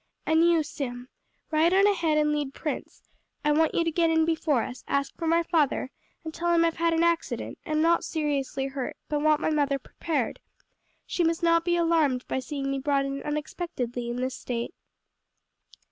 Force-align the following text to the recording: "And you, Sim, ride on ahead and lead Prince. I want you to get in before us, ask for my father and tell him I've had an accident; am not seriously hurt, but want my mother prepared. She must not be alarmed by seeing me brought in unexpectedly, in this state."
"And 0.25 0.43
you, 0.43 0.63
Sim, 0.63 1.09
ride 1.51 1.75
on 1.75 1.85
ahead 1.85 2.17
and 2.17 2.31
lead 2.33 2.55
Prince. 2.55 3.07
I 3.45 3.51
want 3.51 3.75
you 3.75 3.83
to 3.83 3.91
get 3.91 4.09
in 4.09 4.25
before 4.25 4.63
us, 4.63 4.83
ask 4.87 5.15
for 5.15 5.27
my 5.27 5.43
father 5.43 5.91
and 6.23 6.33
tell 6.33 6.51
him 6.55 6.65
I've 6.65 6.77
had 6.77 6.95
an 6.95 7.03
accident; 7.03 7.59
am 7.67 7.81
not 7.83 8.03
seriously 8.03 8.65
hurt, 8.65 8.97
but 9.09 9.21
want 9.21 9.41
my 9.41 9.51
mother 9.51 9.77
prepared. 9.77 10.39
She 11.05 11.23
must 11.23 11.43
not 11.43 11.63
be 11.63 11.75
alarmed 11.75 12.27
by 12.27 12.39
seeing 12.39 12.71
me 12.71 12.79
brought 12.79 13.05
in 13.05 13.21
unexpectedly, 13.21 14.09
in 14.09 14.15
this 14.15 14.33
state." 14.35 14.73